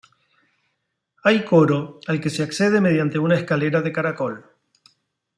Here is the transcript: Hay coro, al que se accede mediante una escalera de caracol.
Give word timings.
Hay 1.23 1.45
coro, 1.45 1.99
al 2.07 2.19
que 2.19 2.31
se 2.31 2.41
accede 2.41 2.81
mediante 2.81 3.19
una 3.19 3.35
escalera 3.35 3.83
de 3.83 3.91
caracol. 3.93 4.49